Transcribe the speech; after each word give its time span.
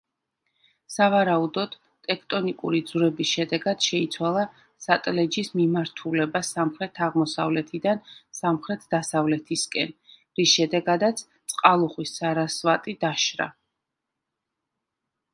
სავარაუდოდ, 0.91 1.73
ტექტონიკური 2.07 2.79
ძვრების 2.91 3.33
შედეგად 3.37 3.83
შეიცვალა 3.87 4.45
სატლეჯის 4.85 5.51
მიმართულება 5.59 6.41
სამხრეთ-აღმოსავლეთიდან 6.47 8.01
სამხრეთ-დასავლეთისკენ, 8.39 9.93
რის 10.41 10.55
შედეგადაც 10.57 11.25
წყალუხვი 11.55 12.09
სარასვატი 12.15 12.97
დაშრა. 13.07 13.49